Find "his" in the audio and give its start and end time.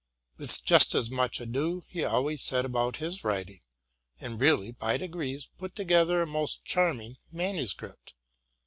2.97-3.23